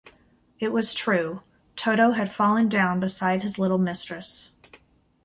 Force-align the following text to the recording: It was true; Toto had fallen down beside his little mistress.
It 0.59 0.69
was 0.69 0.95
true; 0.95 1.43
Toto 1.75 2.13
had 2.13 2.31
fallen 2.31 2.67
down 2.69 2.99
beside 2.99 3.43
his 3.43 3.59
little 3.59 3.77
mistress. 3.77 4.49